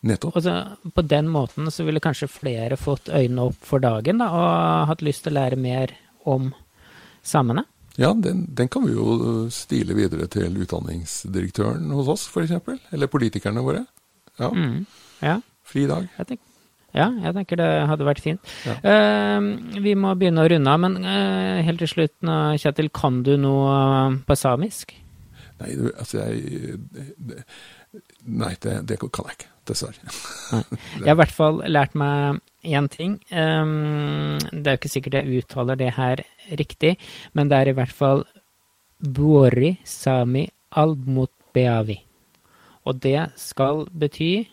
Nettopp. 0.09 0.37
Og 0.39 0.45
så 0.47 0.55
på 0.95 1.03
den 1.11 1.27
måten 1.31 1.71
så 1.75 1.85
ville 1.87 2.03
kanskje 2.03 2.29
flere 2.31 2.77
fått 2.79 3.09
øynene 3.11 3.49
opp 3.51 3.59
for 3.67 3.83
dagen 3.83 4.21
da, 4.23 4.29
og 4.31 4.93
hatt 4.93 5.03
lyst 5.03 5.25
til 5.27 5.35
å 5.35 5.41
lære 5.41 5.59
mer 5.59 5.95
om 6.29 6.53
samene. 7.27 7.65
Ja, 7.99 8.13
den, 8.15 8.45
den 8.55 8.69
kan 8.71 8.85
vi 8.87 8.93
jo 8.95 9.17
eh, 9.19 9.39
stile 9.55 9.97
videre 9.99 10.29
til 10.31 10.55
utdanningsdirektøren 10.63 11.91
hos 11.99 12.11
oss, 12.15 12.29
f.eks. 12.31 12.55
Eller 12.95 13.11
politikerne 13.11 13.65
våre. 13.67 13.85
Ja, 14.39 14.53
Mm. 14.55 14.85
Ja, 15.19 15.41
fri 15.67 15.83
dag. 15.91 16.05
jeg 16.17 16.27
tenker, 16.29 16.45
ja, 16.97 17.09
jeg 17.21 17.35
tenker 17.37 17.61
det 17.61 17.69
hadde 17.91 18.07
vært 18.09 18.23
fint. 18.25 18.55
Ja. 18.65 18.79
Uh, 18.81 19.81
vi 19.85 19.93
må 19.99 20.15
begynne 20.19 20.45
å 20.45 20.49
runde 20.51 20.73
av, 20.73 20.81
men 20.85 20.97
uh, 21.05 21.61
helt 21.67 21.83
til 21.85 21.91
slutt, 21.91 22.17
Kjetil, 22.63 22.89
kan 22.95 23.21
du 23.27 23.35
noe 23.41 23.75
eh, 23.75 24.17
på 24.27 24.37
samisk? 24.39 24.95
Nei, 25.59 25.75
altså 25.99 26.23
jeg 26.23 26.79
det, 27.19 27.45
Nei, 28.29 28.53
det, 28.63 28.81
det 28.89 28.99
kan 29.01 29.29
jeg 29.29 29.39
ikke. 29.39 29.53
Dessverre. 29.69 30.13
Jeg 31.03 31.05
har 31.05 31.13
i 31.13 31.19
hvert 31.21 31.35
fall 31.35 31.59
lært 31.69 31.97
meg 31.99 32.39
én 32.65 32.87
ting. 32.89 33.19
Um, 33.29 34.39
det 34.49 34.65
er 34.65 34.77
jo 34.77 34.81
ikke 34.81 34.91
sikkert 34.93 35.19
jeg 35.19 35.43
uttaler 35.43 35.77
det 35.77 35.91
her 35.99 36.23
riktig, 36.57 36.95
men 37.37 37.51
det 37.51 37.59
er 37.59 37.71
i 37.71 37.75
hvert 37.77 37.93
fall 37.93 38.25
buori 38.97 39.75
sami 39.85 40.47
almut 40.73 41.33
beavi. 41.53 41.99
Og 42.89 43.03
det 43.05 43.29
skal 43.37 43.85
bety 43.93 44.49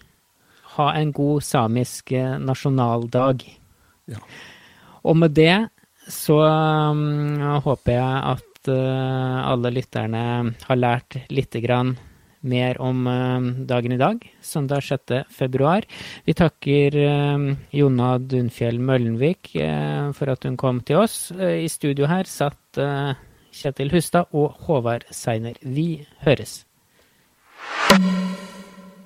ha 0.76 0.90
en 1.00 1.14
god 1.16 1.44
samisk 1.44 2.12
eh, 2.16 2.36
nasjonaldag. 2.42 3.46
Ja. 4.12 4.20
Og 5.06 5.18
med 5.18 5.36
det 5.38 5.56
så 6.12 6.38
um, 6.38 7.40
håper 7.66 7.96
jeg 7.96 8.18
at 8.36 8.70
uh, 8.70 9.40
alle 9.50 9.72
lytterne 9.74 10.26
har 10.68 10.78
lært 10.78 11.18
lite 11.34 11.62
grann 11.64 11.96
mer 12.46 12.78
om 12.84 13.08
uh, 13.10 13.48
dagen 13.66 13.96
i 13.96 13.98
dag, 13.98 14.22
søndag 14.46 14.86
6. 14.86 15.16
februar. 15.34 15.88
Vi 16.30 16.38
takker 16.38 17.00
uh, 17.02 17.48
Jonna 17.74 18.12
Dunfjell 18.22 18.78
Møllenvik 18.78 19.56
for 20.18 20.34
at 20.36 20.46
hun 20.46 20.60
kom 20.62 20.84
til 20.86 21.02
oss. 21.06 21.32
I 21.34 21.70
studio 21.72 22.10
her 22.12 22.30
satt 22.30 22.82
Kjetil 23.56 23.94
Hustad 23.96 24.34
og 24.36 24.60
Håvard 24.68 25.08
Seiner. 25.16 25.58
Vi 25.64 26.06
høres. 26.28 26.64